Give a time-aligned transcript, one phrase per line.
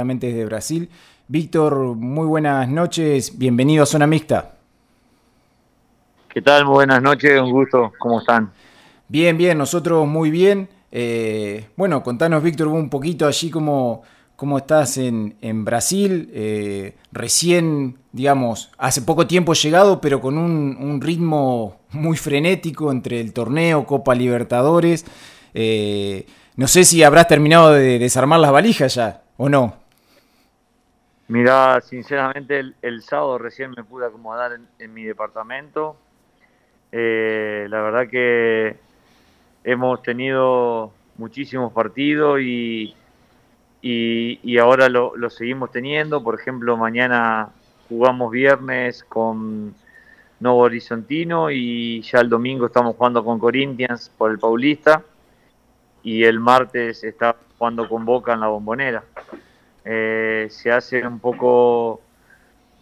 [0.00, 0.88] desde Brasil.
[1.26, 4.52] Víctor, muy buenas noches, bienvenido a Zona Mixta.
[6.28, 6.66] ¿Qué tal?
[6.66, 8.52] Muy buenas noches, un gusto, ¿cómo están?
[9.08, 10.68] Bien, bien, nosotros muy bien.
[10.92, 14.04] Eh, bueno, contanos, Víctor, un poquito allí cómo,
[14.36, 16.30] cómo estás en, Brasil.
[16.32, 23.32] Eh, recién, digamos, hace poco tiempo llegado, pero con un, ritmo muy frenético entre el
[23.32, 25.04] torneo, Copa Libertadores.
[25.54, 26.24] Eh,
[26.54, 29.87] no sé si habrás terminado de desarmar las valijas ya, ¿o no?
[31.28, 35.96] Mira, sinceramente el, sábado recién me pude acomodar en, mi departamento.
[36.90, 38.76] Eh, la verdad que
[39.62, 42.94] hemos tenido muchísimos partidos y,
[43.82, 46.24] y, ahora lo, seguimos teniendo.
[46.24, 47.50] Por ejemplo, mañana
[47.90, 49.74] jugamos viernes con
[50.40, 55.02] Novo Horizontino y ya el domingo estamos jugando con Corinthians por el Paulista
[56.02, 59.04] y el martes está jugando con Boca en la Bombonera.
[59.84, 62.00] Eh, se hace un poco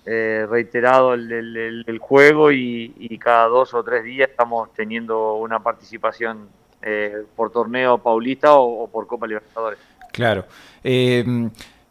[0.05, 6.49] eh, reiterado el, juego y, cada dos o tres días estamos teniendo una participación
[6.83, 9.79] eh, por torneo paulista o, por Copa Libertadores.
[10.13, 10.45] Claro.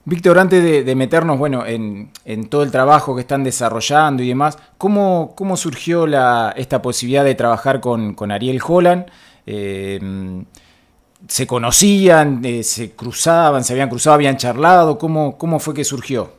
[0.07, 2.11] Víctor, antes de, meternos bueno, en,
[2.49, 7.35] todo el trabajo que están desarrollando y demás, ¿cómo, cómo surgió la, esta posibilidad de
[7.35, 9.07] trabajar con, con Ariel Holland?
[11.27, 14.97] Se conocían, eh, se cruzaban, se habían cruzado, habían charlado?
[14.97, 16.33] ¿Cómo, cómo fue que surgió?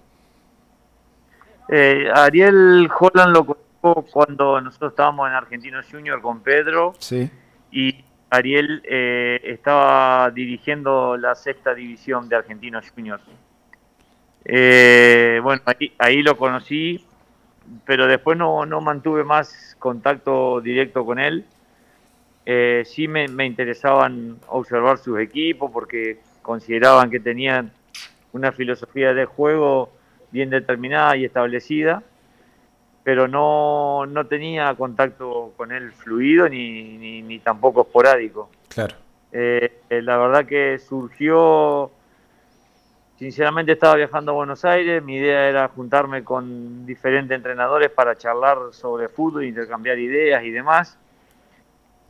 [1.69, 6.95] Eh, Ariel Holland lo conozco cuando nosotros estábamos en Argentinos Junior con Pedro.
[6.99, 7.31] Sí.
[7.73, 13.23] Y Ariel eh, estaba dirigiendo la sexta división de Argentinos Juniors.
[14.45, 17.05] bueno, ahí, ahí, lo conocí,
[17.85, 21.45] pero después no, no mantuve más contacto directo con él.
[22.49, 27.73] Eh, sí me, interesaban observar sus equipos porque consideraban que tenían
[28.33, 29.91] una filosofía de juego
[30.31, 32.05] bien determinada y establecida,
[33.03, 38.49] pero no, no tenía contacto con él fluido ni, ni, tampoco esporádico.
[38.69, 38.95] Claro.
[39.33, 41.91] Eh, la verdad que surgió,
[43.19, 48.59] sinceramente estaba viajando a Buenos Aires, mi idea era juntarme con diferentes entrenadores para charlar
[48.71, 50.97] sobre fútbol, intercambiar ideas y demás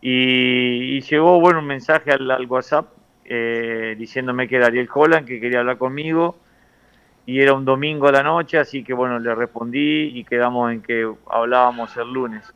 [0.01, 2.87] y, llegó bueno, un mensaje al, WhatsApp
[3.25, 6.37] eh, diciéndome que era Ariel Holland, que quería hablar conmigo.
[7.25, 10.81] Y era un domingo a la noche, así que bueno, le respondí y quedamos en
[10.81, 12.53] que hablábamos el lunes.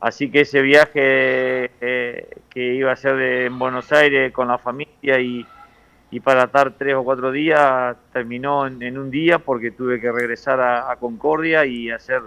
[0.00, 5.20] Así que ese viaje eh, que iba a ser en Buenos Aires con la familia
[5.20, 5.46] y,
[6.22, 10.90] para estar tres o cuatro días terminó en, un día porque tuve que regresar a,
[10.90, 12.22] a, Concordia y hacer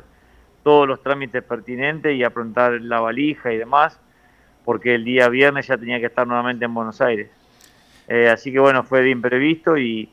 [0.62, 3.98] todos los trámites pertinentes y aprontar la valija y demás
[4.68, 7.30] porque el día viernes ya tenía que estar nuevamente en Buenos Aires.
[8.06, 10.10] Eh, así que bueno, fue de imprevisto y,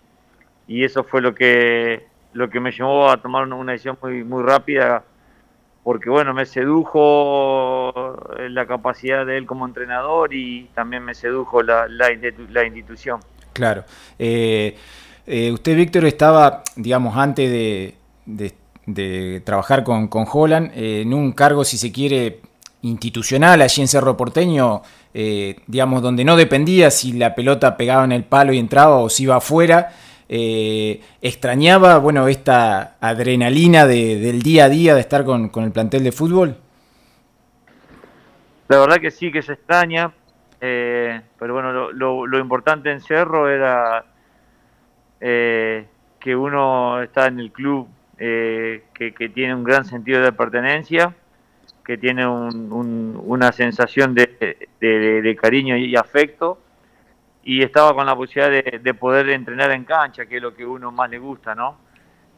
[0.68, 5.02] eso fue lo que, lo que me llevó a tomar una decisión muy, muy rápida,
[5.82, 8.16] porque bueno, me sedujo
[8.48, 13.18] la capacidad de él como entrenador y también me sedujo la, la, institución.
[13.54, 13.82] Claro.
[14.20, 14.76] Eh,
[15.26, 17.96] eh, usted, Víctor, estaba, digamos, antes de,
[18.86, 22.40] de, trabajar con, con Holland, en un cargo, si se quiere,
[22.84, 28.12] institucional allí en Cerro Porteño, eh, digamos, donde no dependía si la pelota pegaba en
[28.12, 29.90] el palo y entraba o si iba afuera.
[30.28, 36.12] Eh, extrañaba, bueno, esta adrenalina del día a día de estar con, el plantel de
[36.12, 36.56] fútbol.
[38.68, 40.12] La verdad que sí, que se extraña,
[40.60, 44.04] eh, pero bueno, lo, importante en Cerro era
[45.20, 51.14] que uno está en el club que tiene un gran sentido de pertenencia
[51.84, 56.58] que tiene una sensación de, cariño y afecto
[57.42, 60.90] y estaba con la posibilidad de, poder entrenar en cancha, que es lo que uno
[60.90, 61.76] más le gusta, ¿no?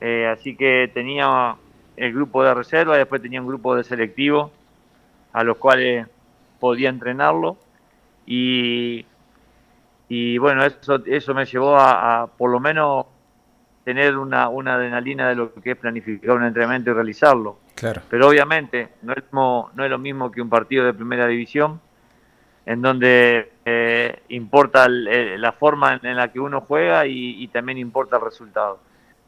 [0.01, 1.57] Eh, así que tenía
[1.97, 4.51] el grupo de reserva, después tenía un grupo de selectivo
[5.33, 6.07] a los cuales
[6.59, 7.57] podía entrenarlo
[8.27, 9.07] y,
[10.09, 13.07] y bueno, eso, eso me llevó a, a por lo menos
[13.85, 17.59] tener una, una adrenalina de lo que es planificar un entrenamiento y realizarlo.
[17.77, 18.03] Claro.
[18.11, 21.81] Pero obviamente no es, no es lo mismo que un partido de primera división,
[22.65, 28.17] en donde eh, importa eh, la forma en, la que uno juega y, también importa
[28.17, 28.81] el resultado.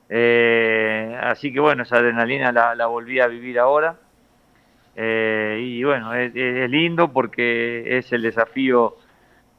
[0.08, 3.96] Eh, así que bueno, esa adrenalina la, volví a vivir ahora.
[4.96, 6.34] y bueno, es,
[6.70, 8.96] lindo porque es el desafío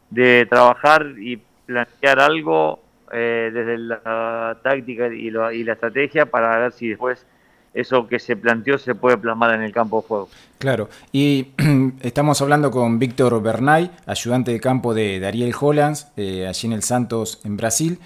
[0.09, 2.81] de trabajar y plantear algo
[3.11, 7.25] eh, desde la táctica y, la estrategia para ver si después
[7.73, 10.29] eso que se planteó se puede plasmar en el campo de juego.
[10.57, 11.47] Claro, y
[12.01, 16.83] estamos hablando con Víctor Bernay, ayudante de campo de Dariel Hollands, eh, allí en el
[16.83, 17.99] Santos, en Brasil.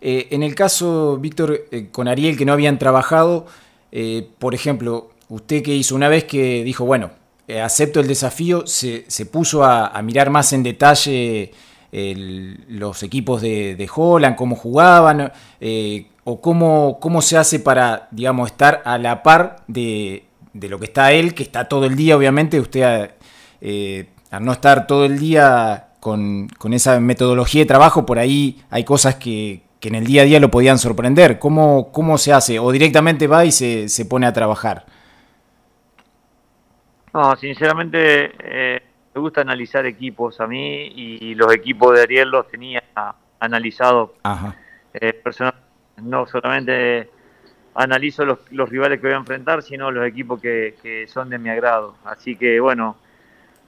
[0.00, 3.46] Eh, en el caso, Víctor, eh, con Ariel, que no habían trabajado,
[4.38, 7.10] por ejemplo, usted que hizo una vez que dijo, bueno,
[7.62, 11.52] acepto el desafío, se, puso a, mirar más en detalle
[11.90, 15.32] los equipos de, de, Holland, cómo jugaban,
[16.30, 20.84] o cómo, cómo se hace para, digamos, estar a la par de, de lo que
[20.84, 23.12] está él, que está todo el día, obviamente, usted
[24.30, 29.14] al no estar todo el día con, esa metodología de trabajo, por ahí hay cosas
[29.14, 31.38] que, en el día a día lo podían sorprender.
[31.38, 32.58] ¿Cómo, cómo se hace?
[32.58, 34.84] ¿O directamente va y se, se pone a trabajar?
[37.14, 38.82] No, sinceramente eh,
[39.14, 42.84] me gusta analizar equipos a mí y los equipos de Ariel los tenía
[43.40, 44.10] analizados
[44.92, 45.67] eh, personalmente.
[46.02, 47.10] No solamente
[47.74, 51.38] analizo los, los, rivales que voy a enfrentar, sino los equipos que, que son de
[51.38, 51.96] mi agrado.
[52.04, 52.96] Así que bueno,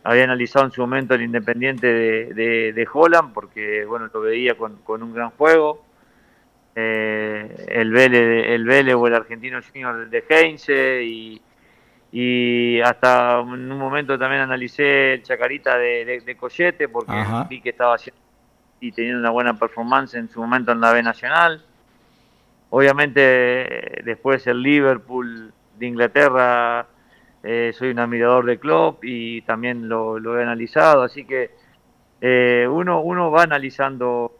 [0.02, 4.80] había analizado en su momento el Independiente de, de, Holland, porque bueno, lo veía con,
[4.86, 5.84] un gran juego.
[6.74, 11.42] Eh, el Vélez, el Vélez o el Argentino Junior de Heinze y,
[12.12, 17.12] y hasta en un momento también analicé el Chacarita de, de, Collete porque
[17.48, 18.20] vi que estaba haciendo
[18.80, 21.62] y teniendo una buena performance en su momento en la B Nacional.
[22.70, 26.86] Obviamente después el Liverpool de Inglaterra
[27.42, 31.50] eh, soy un admirador de Klopp y también lo, he analizado, así que
[32.20, 34.36] eh, uno, uno va analizando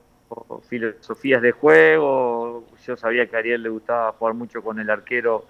[0.69, 5.47] filosofías de juego, yo sabía que a Ariel le gustaba jugar mucho con el arquero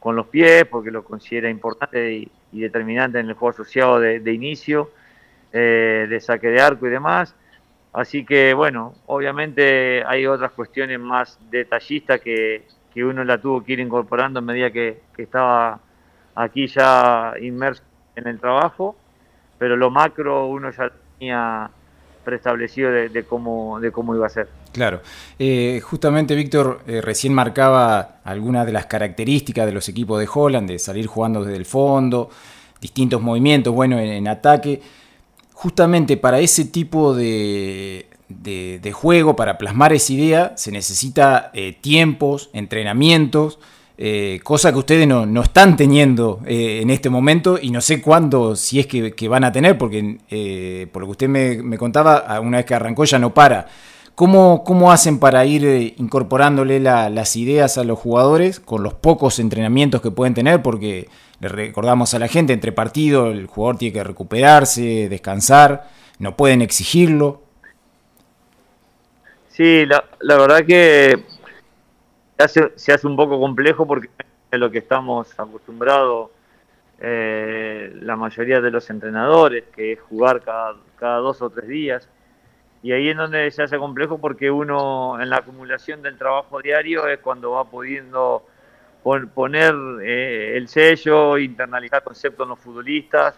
[0.00, 4.90] con los pies porque lo considera importante y, determinante en el juego asociado de, inicio,
[5.52, 7.34] eh, de saque de arco y demás.
[7.92, 13.72] Así que bueno, obviamente hay otras cuestiones más detallistas que, que uno la tuvo que
[13.72, 15.80] ir incorporando a medida que, que estaba
[16.34, 17.82] aquí ya inmerso
[18.14, 18.96] en el trabajo,
[19.58, 21.70] pero lo macro uno ya tenía
[22.28, 24.48] preestablecido de, cómo, de cómo iba a ser.
[24.72, 25.00] Claro.
[25.38, 30.68] Eh, justamente Víctor eh, recién marcaba algunas de las características de los equipos de Holland,
[30.68, 32.28] de salir jugando desde el fondo,
[32.82, 34.82] distintos movimientos, bueno, en, ataque.
[35.60, 42.48] Justamente para ese tipo de, de, juego, para plasmar esa idea, se necesita eh, tiempos,
[42.52, 43.58] entrenamientos,
[44.00, 48.54] eh, cosa que ustedes no, están teniendo eh, en este momento y no sé cuándo,
[48.54, 52.58] si es que, van a tener, porque eh, por lo que usted me, contaba, una
[52.58, 53.66] vez que arrancó ya no para.
[54.14, 60.00] ¿Cómo, cómo hacen para ir incorporándole las ideas a los jugadores con los pocos entrenamientos
[60.00, 60.62] que pueden tener?
[60.62, 61.08] Porque
[61.40, 65.88] le recordamos a la gente, entre partidos el jugador tiene que recuperarse, descansar,
[66.18, 67.42] no pueden exigirlo.
[69.48, 71.24] Sí, la, la verdad que
[72.76, 74.08] se hace, un poco complejo porque
[74.50, 76.30] es lo que estamos acostumbrados
[77.00, 82.08] eh, la mayoría de los entrenadores, que es jugar cada, cada dos o tres días.
[82.82, 87.08] Y ahí es donde se hace complejo porque uno en la acumulación del trabajo diario
[87.08, 88.46] es cuando va pudiendo
[89.34, 93.34] poner eh, el sello, internalizar conceptos en los futbolistas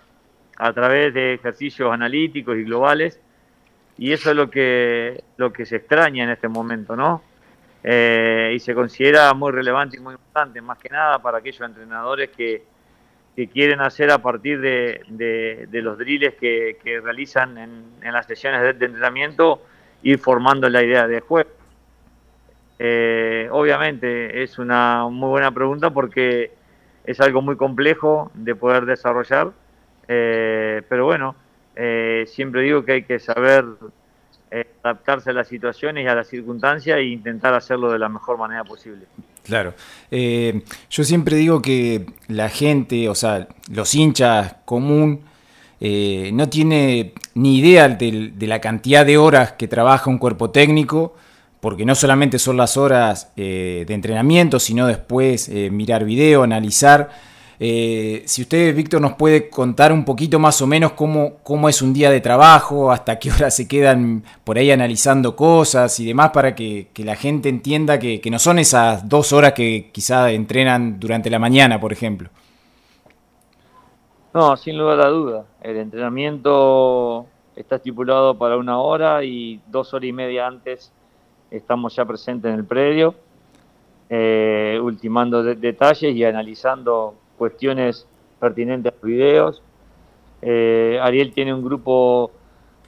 [0.57, 3.21] a través de ejercicios analíticos y globales.
[3.97, 7.23] Y eso es lo que, lo que se extraña en este momento, ¿no?
[7.83, 12.31] Eh, y se considera muy relevante y muy importante, más que nada para aquellos entrenadores
[12.31, 12.65] que,
[13.55, 19.63] quieren hacer a partir de, los drills que, realizan en, las sesiones de, entrenamiento,
[20.03, 21.49] ir formando la idea de juego.
[22.83, 26.51] Eh, obviamente es una muy buena pregunta porque
[27.05, 29.51] es algo muy complejo de poder desarrollar,
[30.09, 31.37] eh, pero bueno,
[32.27, 33.65] siempre digo que hay que saber
[34.53, 38.37] eh, adaptarse a las situaciones y a las circunstancias e intentar hacerlo de la mejor
[38.37, 39.07] manera posible.
[39.45, 39.75] Claro.
[40.11, 45.21] Eh, yo siempre digo que la gente, o sea, los hinchas común,
[45.79, 51.15] eh, no tiene ni idea de, la cantidad de horas que trabaja un cuerpo técnico,
[51.61, 57.11] porque no solamente son las horas de entrenamiento, sino después mirar video, analizar.
[57.63, 61.83] Eh, si usted, Víctor, nos puede contar un poquito más o menos cómo, cómo es
[61.83, 66.31] un día de trabajo, hasta qué hora se quedan por ahí analizando cosas y demás,
[66.31, 71.29] para que, la gente entienda que, no son esas dos horas que quizá entrenan durante
[71.29, 72.31] la mañana, por ejemplo.
[74.33, 75.45] No, sin lugar a duda.
[75.61, 77.27] El entrenamiento
[77.57, 80.93] está estipulado para una hora y dos horas y media antes
[81.51, 83.15] estamos ya presentes en el predio,
[84.09, 88.07] eh, ultimando detalles y analizando cuestiones
[88.39, 89.63] pertinentes a los videos.
[90.43, 92.31] Eh, Ariel tiene un grupo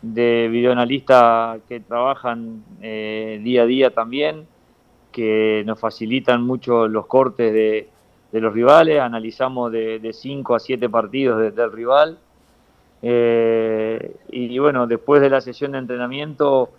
[0.00, 4.46] de videoanalistas que trabajan eh, día a día también,
[5.10, 7.88] que nos facilitan mucho los cortes de,
[8.40, 12.18] los rivales, analizamos de 5 a 7 partidos del rival.
[13.02, 16.70] Y, bueno, después de la sesión de entrenamiento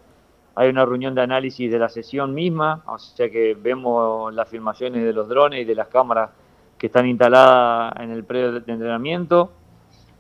[0.55, 5.03] hay una reunión de análisis de la sesión misma, o sea que vemos las filmaciones
[5.03, 6.29] de los drones y de las cámaras
[6.77, 9.51] que están instaladas en el predio de entrenamiento.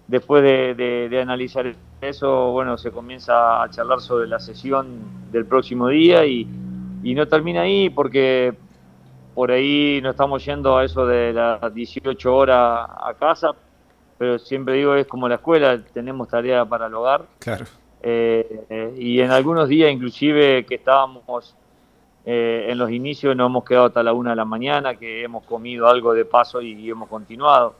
[0.07, 6.25] Después de, analizar eso, bueno, se comienza a charlar sobre la sesión del próximo día
[6.25, 6.47] y,
[7.03, 8.53] y no termina ahí porque
[9.33, 13.51] por ahí no estamos yendo a eso de las 18 horas a casa,
[14.17, 17.25] pero siempre digo es como la escuela, tenemos tarea para el hogar.
[17.39, 17.65] Claro.
[18.05, 21.55] Eh, y en algunos días inclusive que estábamos
[22.25, 25.45] eh, en los inicios no hemos quedado hasta la una de la mañana, que hemos
[25.45, 27.75] comido algo de paso y, hemos continuado.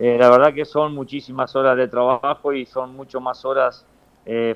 [0.00, 3.86] Eh, la verdad que son muchísimas horas de trabajo y son mucho más horas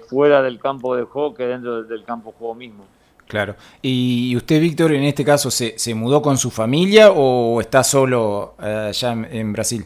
[0.09, 2.85] fuera del campo de juego que dentro del campo de juego mismo.
[3.27, 3.57] Claro.
[3.83, 8.55] ¿Y usted, Víctor, en este caso, se, se mudó con su familia o está solo
[8.59, 9.85] allá en Brasil?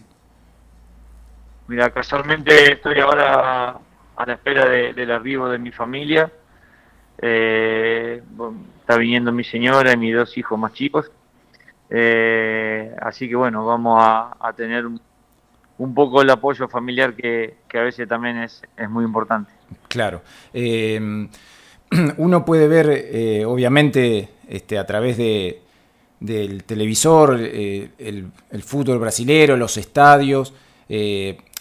[1.67, 3.81] Mira, casualmente estoy ahora
[4.21, 6.31] a la espera del arribo de mi familia.
[7.23, 8.23] Eh,
[8.81, 11.11] está viniendo mi señora y mis dos hijos más chicos.
[11.89, 18.07] Eh, así que bueno, vamos a, tener un, poco el apoyo familiar que, a veces
[18.07, 19.50] también es, muy importante.
[19.89, 20.21] Claro.
[20.53, 21.29] Eh,
[22.19, 25.62] uno puede ver, obviamente, este, a través de,
[26.21, 27.91] del televisor, el,
[28.50, 30.53] el, fútbol brasilero, los estadios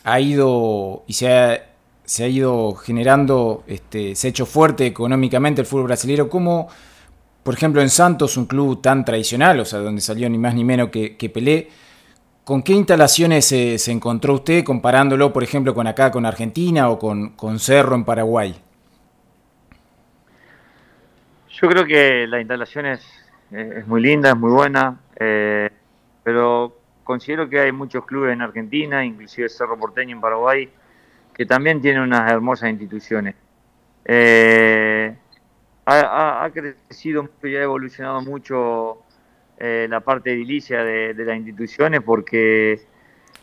[0.04, 1.69] ha ido y se ha,
[2.10, 6.68] se ha ido generando, este, se ha hecho fuerte económicamente el fútbol brasileño, como
[7.44, 10.64] por ejemplo en Santos, un club tan tradicional, o sea, donde salió ni más ni
[10.64, 11.70] menos que, Pelé,
[12.44, 17.60] ¿con qué instalaciones se, encontró usted comparándolo, por ejemplo, con acá, con Argentina o con,
[17.60, 18.60] Cerro en Paraguay?
[21.62, 23.06] Yo creo que la instalación es,
[23.52, 25.70] es muy linda, es muy buena, eh,
[26.24, 30.70] pero considero que hay muchos clubes en Argentina, inclusive Cerro Porteño en Paraguay,
[31.40, 33.34] que también tienen unas hermosas instituciones.
[34.04, 35.16] Eh,
[35.86, 39.04] ha, crecido mucho y ha evolucionado mucho
[39.58, 42.82] eh, la parte edilicia de, de, las instituciones porque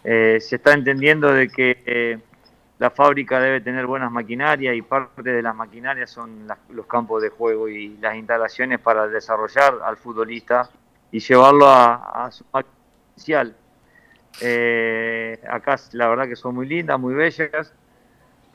[0.05, 2.21] eh, se está entendiendo de que
[2.79, 7.31] la fábrica debe tener buenas maquinarias y parte de las maquinarias son los campos de
[7.31, 10.69] juego y las instalaciones para desarrollar al futbolista
[11.11, 12.45] y llevarlo a, a su
[14.43, 17.73] eh, acá la verdad que son muy lindas, muy bellas,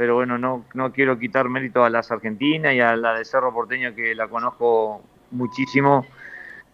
[0.02, 3.54] pero bueno, no, no quiero quitar mérito a las argentinas y a la de Cerro
[3.54, 6.08] Porteño que la conozco muchísimo.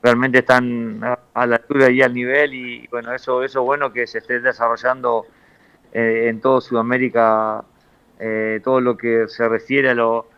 [0.01, 1.01] Realmente están
[1.33, 5.25] a la altura y al nivel y bueno, eso eso bueno que se esté desarrollando
[5.91, 7.65] eh, en toda Sudamérica
[8.17, 10.29] eh, todo lo que se refiere a, lo,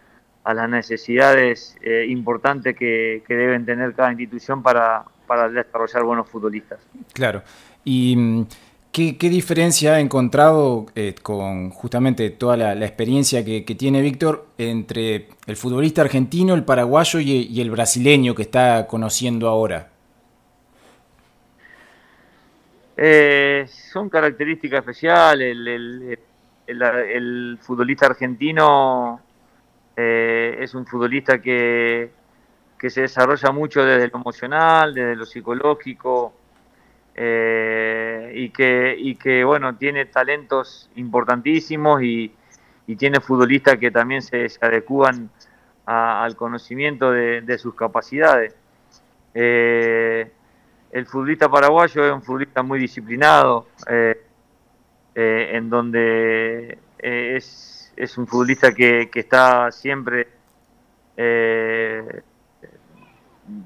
[0.44, 1.78] a las necesidades
[2.08, 6.80] importantes que, que, deben tener cada institución para, para desarrollar buenos futbolistas.
[7.14, 7.44] Claro.
[7.86, 8.48] ¿Y
[8.92, 15.56] qué, diferencia ha encontrado eh, con justamente toda la, experiencia que, tiene Víctor entre el
[15.56, 19.90] futbolista argentino, el paraguayo y, el brasileño que está conociendo ahora?
[22.98, 25.56] Eh, son características especiales.
[26.68, 29.22] El, futbolista argentino
[29.96, 32.12] eh, es un futbolista que,
[32.78, 36.34] que se desarrolla mucho desde lo emocional, desde lo psicológico,
[37.22, 42.34] eh, y, que, y que, bueno, tiene talentos importantísimos y,
[42.98, 45.30] tiene futbolistas que también se, adecúan
[45.86, 48.56] al conocimiento de, sus capacidades.
[49.34, 50.32] Eh,
[50.92, 54.16] el futbolista paraguayo es un futbolista muy disciplinado, eh,
[55.14, 60.30] en donde es, es, un futbolista que está siempre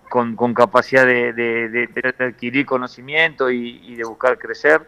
[0.09, 4.81] con, capacidad de, adquirir conocimiento y, de buscar crecer.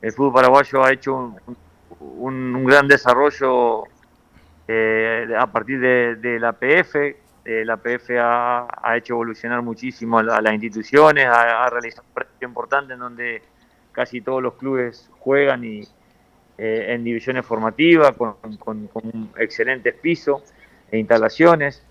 [0.00, 1.36] El fútbol paraguayo ha hecho
[2.00, 3.84] un, gran desarrollo
[4.68, 7.16] eh, a partir de, la PF.
[7.44, 12.94] Eh, la PF ha, hecho evolucionar muchísimo a, las instituciones, ha, realizado un proyecto importante
[12.94, 13.42] en donde
[13.92, 15.82] casi todos los clubes juegan y,
[16.56, 20.42] eh, en divisiones formativas con, con excelentes pisos
[20.90, 21.84] e instalaciones.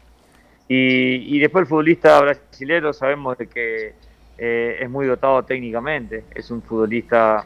[0.67, 3.93] Y, después el futbolista brasileño sabemos de que
[4.37, 7.45] eh, es muy dotado técnicamente, es un futbolista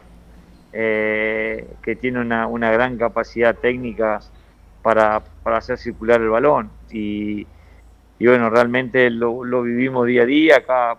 [0.72, 4.20] eh, que tiene una, gran capacidad técnica
[4.82, 6.70] para, hacer circular el balón.
[6.90, 7.46] Y,
[8.20, 10.56] bueno, realmente lo, vivimos día a día.
[10.58, 10.98] Acá,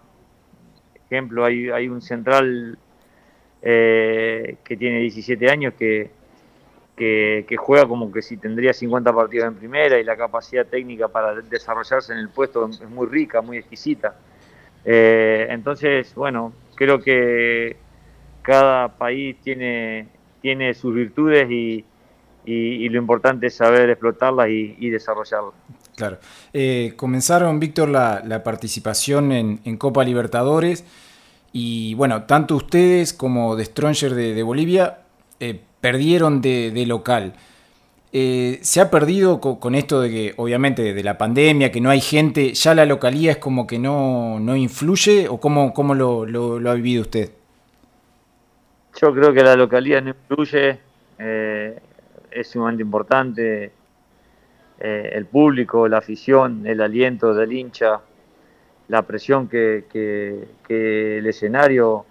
[1.05, 2.77] ejemplo, hay, hay un central
[3.61, 6.11] eh, que tiene 17 años que,
[6.99, 11.33] que, juega como que si tendría 50 partidos en primera y la capacidad técnica para
[11.35, 14.15] desarrollarse en el puesto es muy rica, muy exquisita.
[14.83, 17.77] Eh, entonces, bueno, creo que
[18.41, 20.07] cada país tiene,
[20.41, 21.85] tiene sus virtudes y,
[22.45, 25.53] lo importante es saber explotarlas y, desarrollarlas.
[25.95, 26.17] Claro.
[26.51, 30.83] Eh, comenzaron, Víctor, la, participación en, Copa Libertadores
[31.53, 34.99] y bueno, tanto ustedes como The Stronger de, Bolivia
[35.39, 37.33] eh, perdieron de, local.
[38.11, 42.01] Eh, ¿Se ha perdido con, esto de que, obviamente, de la pandemia, que no hay
[42.01, 46.69] gente, ya la localía es como que no, no influye o cómo, cómo lo, lo,
[46.69, 47.31] ha vivido usted?
[49.01, 50.79] Yo creo que la localidad no influye,
[52.31, 53.71] es sumamente importante
[54.81, 57.99] eh, el público, la afición, el aliento del hincha,
[58.87, 59.83] la presión que,
[60.69, 62.05] el escenario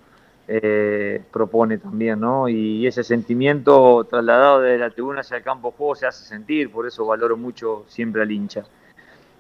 [0.49, 2.49] eh, propone también, ¿no?
[2.49, 6.71] Y ese sentimiento trasladado desde la tribuna hacia el campo de juego se hace sentir,
[6.71, 8.65] por eso valoro mucho siempre al hincha.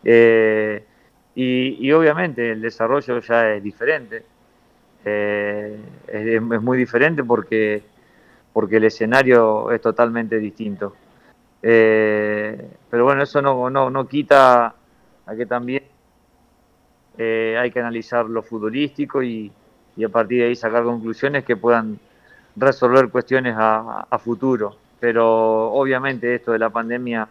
[0.04, 0.84] Eh,
[1.34, 4.24] y, obviamente el desarrollo ya es diferente,
[5.04, 7.82] es, muy diferente porque,
[8.52, 10.94] porque el escenario es totalmente distinto.
[11.62, 14.74] Eh, pero bueno, eso no, no, no, quita
[15.26, 15.82] a que también
[17.16, 19.50] eh, hay que analizar lo futbolístico y,
[19.98, 21.98] y, a partir de ahí sacar conclusiones que puedan
[22.56, 24.76] resolver cuestiones a, futuro.
[25.00, 27.28] Pero obviamente esto de la pandemia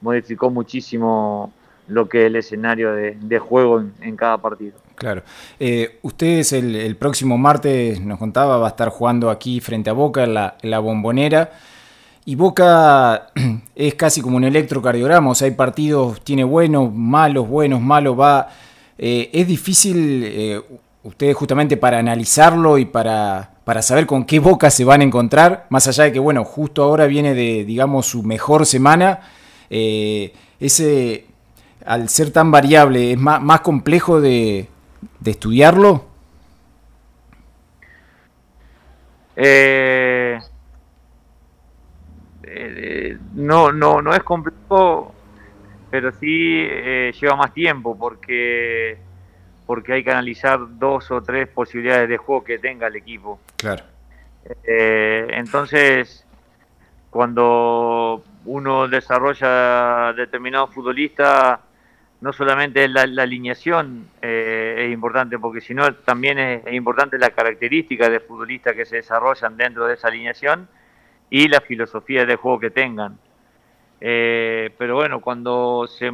[0.00, 1.52] modificó muchísimo
[1.88, 4.74] lo que es el escenario de, juego en, cada partido.
[4.94, 5.22] Claro.
[5.58, 10.24] Eh, ustedes el, próximo martes, nos contaba, va a estar jugando aquí frente a Boca
[10.24, 11.50] en la, la bombonera.
[12.26, 13.28] Y Boca
[13.74, 18.48] es casi como un electrocardiograma, o sea, hay partidos, tiene buenos, malos, buenos, malos, va...
[18.96, 20.62] Eh, es difícil, eh,
[21.04, 25.66] ustedes justamente para analizarlo y para, para saber con qué Boca se van a encontrar,
[25.70, 29.20] más allá de que, bueno, justo ahora viene de, digamos, su mejor semana,
[29.70, 31.26] eh, ese,
[31.86, 34.68] al ser tan variable, es más, más complejo de,
[35.20, 36.06] de estudiarlo.
[39.36, 40.38] Eh
[42.56, 45.12] eh, no, no, no es complejo,
[45.90, 46.66] pero sí
[47.20, 48.98] lleva más tiempo porque,
[49.66, 53.40] porque hay que analizar dos o tres posibilidades de juego que tenga el equipo.
[53.56, 53.84] Claro.
[54.64, 56.26] Eh, entonces,
[57.10, 61.60] cuando uno desarrolla determinado futbolista,
[62.20, 68.08] no solamente la, la alineación es importante, porque sino también es, es, importante la característica
[68.08, 70.68] de futbolista que se desarrollan dentro de esa alineación
[71.30, 73.18] y la filosofía de juego que tengan.
[74.00, 76.12] Eh, pero bueno, cuando se,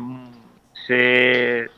[0.86, 1.68] se,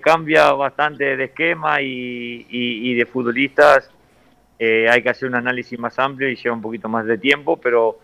[0.00, 3.90] cambia bastante de esquema y, de futbolistas,
[4.58, 7.56] eh, hay que hacer un análisis más amplio y lleva un poquito más de tiempo,
[7.56, 7.98] pero,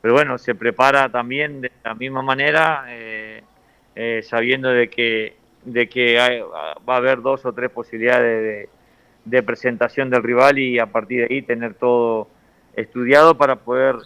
[0.00, 3.42] pero bueno, se prepara también de la misma manera, eh,
[4.22, 6.42] sabiendo de que, de que
[6.88, 8.68] va a haber dos o tres posibilidades de,
[9.26, 12.28] de presentación del rival y a partir de ahí tener todo
[12.74, 13.96] estudiado para poder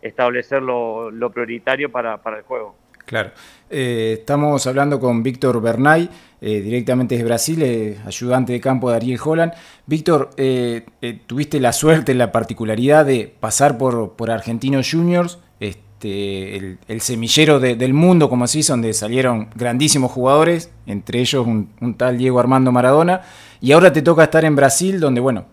[0.00, 2.76] establecer lo, prioritario para, el juego.
[3.08, 3.30] Claro.
[3.70, 6.10] Eh, estamos hablando con Víctor Bernay,
[6.42, 9.54] eh, directamente desde Brasil, eh, ayudante de campo de Ariel Holland.
[9.86, 10.28] Víctor,
[11.26, 17.94] tuviste la suerte, la particularidad de pasar por, por Argentinos Juniors, este, el, semillero del
[17.94, 23.22] mundo, como dice, donde salieron grandísimos jugadores, entre ellos un, tal Diego Armando Maradona.
[23.62, 25.46] Y ahora te toca estar en Brasil, donde, bueno,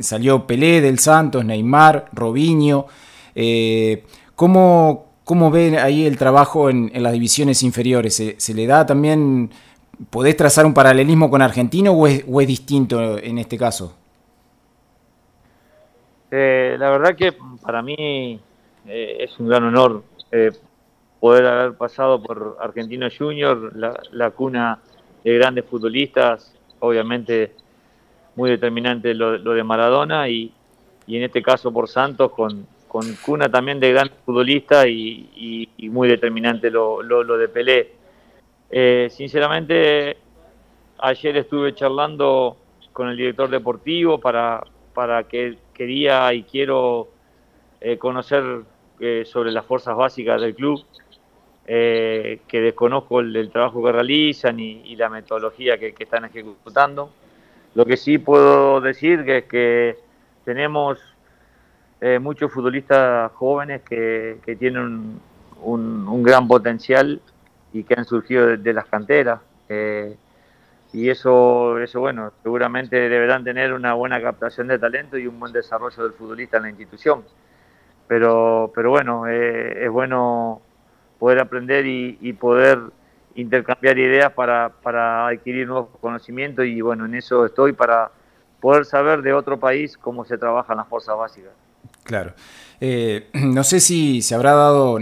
[0.00, 2.86] salió Pelé del Santos, Neymar, Robinho.
[4.34, 8.16] ¿cómo, ¿Cómo ven ahí el trabajo en, las divisiones inferiores?
[8.38, 9.50] ¿Se, le da también,
[10.08, 13.94] podés trazar un paralelismo con Argentino o es, distinto en este caso?
[16.30, 18.40] Eh, la verdad que para mí
[18.86, 20.02] eh, es un gran honor
[21.20, 24.78] poder haber pasado por Argentino Junior, la, la cuna
[25.24, 27.52] de grandes futbolistas, obviamente
[28.34, 30.54] muy determinante lo, de Maradona y,
[31.06, 37.02] en este caso por Santos con, cuna también de gran futbolista y, muy determinante lo,
[37.38, 37.92] de Pelé.
[38.70, 40.16] Eh, sinceramente,
[40.98, 42.56] ayer estuve charlando
[42.92, 44.62] con el director deportivo para,
[44.94, 47.08] para que quería y quiero
[47.80, 48.62] eh, conocer
[49.00, 50.84] eh, sobre las fuerzas básicas del club,
[51.66, 57.10] que desconozco el, trabajo que realizan y, la metodología que están ejecutando.
[57.74, 59.96] Lo que sí puedo decir es que
[60.44, 60.98] tenemos
[62.00, 65.20] eh, muchos futbolistas jóvenes que, tienen
[65.62, 67.20] un, gran potencial
[67.72, 69.40] y que han surgido de, las canteras.
[69.68, 70.16] Eh,
[70.92, 75.52] y eso, eso, bueno, seguramente deberán tener una buena captación de talento y un buen
[75.52, 77.24] desarrollo del futbolista en la institución.
[78.06, 80.62] Pero, pero bueno, eh, es bueno
[81.18, 82.78] poder aprender y poder
[83.38, 88.10] intercambiar ideas para, para adquirir nuevos conocimientos y bueno, en eso estoy para
[88.60, 91.52] poder saber de otro país cómo se trabajan las fuerzas básicas.
[92.08, 92.32] Claro.
[92.80, 94.98] Eh, no sé si se habrá dado,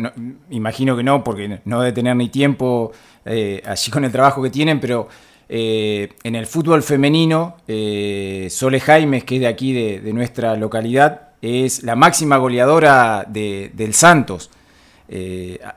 [0.51, 2.92] imagino que no, porque no debe tener ni tiempo
[3.25, 5.09] allí con el trabajo que tienen, pero
[5.49, 11.97] en el fútbol femenino, Sole Jaimes, que es de aquí, de, nuestra localidad, es la
[11.97, 14.51] máxima goleadora del Santos.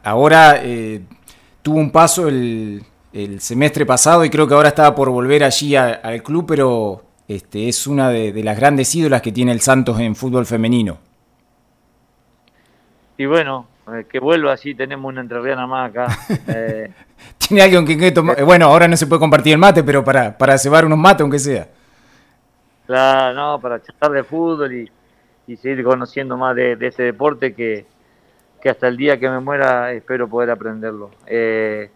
[0.03, 0.61] ahora
[1.63, 2.83] tuvo un paso el,
[3.39, 7.85] semestre pasado y creo que ahora estaba por volver allí al club, pero este, es
[7.85, 11.08] una de, las grandes ídolas que tiene el Santos en fútbol femenino.
[13.19, 16.07] Y bueno, eh, que vuelva así, tenemos una entrerriana más acá.
[16.47, 16.89] Eh,
[17.37, 18.39] tiene alguien que, tomar.
[18.39, 21.21] Eh, bueno, ahora no se puede compartir el mate, pero para, para cebar unos mates,
[21.21, 21.67] aunque sea.
[22.87, 27.85] Claro, no, para charlar de fútbol y, seguir conociendo más de, de este deporte que,
[28.61, 31.11] que hasta el día que me muera espero poder aprenderlo.
[31.27, 31.89] Eh,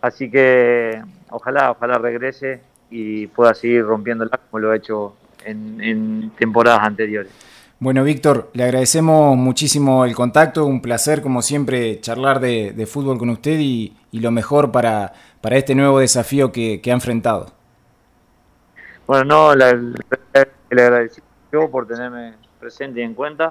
[0.00, 6.82] así que ojalá, ojalá regrese y pueda seguir rompiéndola como lo ha hecho en, temporadas
[6.82, 7.32] anteriores.
[7.82, 13.30] Bueno, Víctor, le agradecemos muchísimo el contacto, un placer como siempre charlar de, fútbol con
[13.30, 17.46] usted y, lo mejor para, para, este nuevo desafío que, ha enfrentado.
[19.06, 19.94] Bueno, no, le,
[20.70, 21.22] le agradecí
[21.72, 23.50] por tenerme presente y en cuenta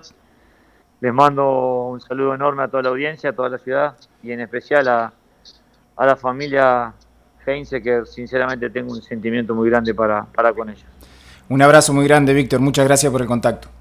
[1.01, 4.41] les mando un saludo enorme a toda la audiencia, a toda la ciudad y en
[4.41, 5.11] especial a,
[5.97, 6.93] la familia
[7.47, 10.85] Heinze, que sinceramente tengo un sentimiento muy grande para, para con ellos.
[11.49, 12.59] Un abrazo muy grande, Víctor.
[12.59, 13.78] Muchas gracias por el contacto.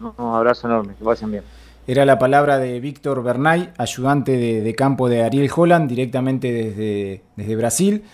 [0.00, 0.94] Un abrazo enorme.
[0.98, 1.44] Que pasen bien.
[1.86, 7.56] Era la palabra de Víctor Bernay, ayudante de, campo de Ariel Holland, directamente desde, desde
[7.56, 8.04] Brasil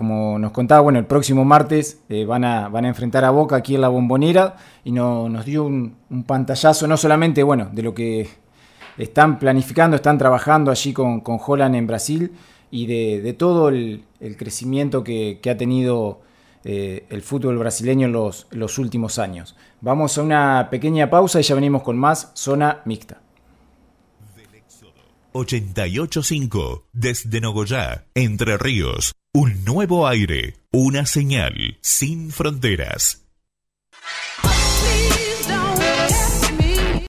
[0.00, 3.56] como nos contaba, bueno, el próximo martes eh, van, a, van a enfrentar a Boca
[3.56, 5.94] aquí en la Bombonera y nos dio un,
[6.26, 8.26] pantallazo no solamente, bueno, de lo que
[8.96, 12.32] están planificando, están trabajando allí con, con Holland en Brasil
[12.70, 14.04] y de, todo el,
[14.38, 16.20] crecimiento que, ha tenido
[16.64, 19.56] eh, el fútbol brasileño en los, los últimos años.
[19.80, 23.20] Vamos a una pequeña pausa y ya venimos con más zona mixta.
[25.32, 29.12] 885 desde Nogoyá, Entre Ríos.
[29.32, 33.24] Un nuevo aire, una señal sin fronteras.